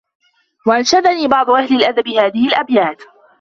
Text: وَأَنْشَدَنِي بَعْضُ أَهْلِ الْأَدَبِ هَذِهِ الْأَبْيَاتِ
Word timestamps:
وَأَنْشَدَنِي 0.67 1.27
بَعْضُ 1.27 1.49
أَهْلِ 1.49 1.75
الْأَدَبِ 1.75 2.07
هَذِهِ 2.07 2.47
الْأَبْيَاتِ 2.47 3.01